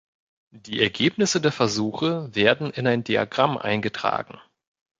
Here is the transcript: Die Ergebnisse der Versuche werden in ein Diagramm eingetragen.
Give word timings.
Die 0.49 0.81
Ergebnisse 0.81 1.39
der 1.41 1.51
Versuche 1.51 2.33
werden 2.33 2.71
in 2.71 2.87
ein 2.87 3.03
Diagramm 3.03 3.55
eingetragen. 3.59 4.41